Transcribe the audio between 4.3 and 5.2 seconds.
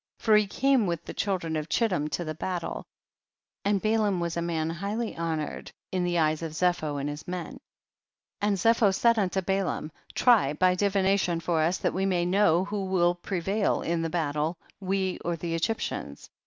*a man highly